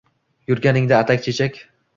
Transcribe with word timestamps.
Yurganingda 0.47 0.97
atak-chechak 1.01 1.65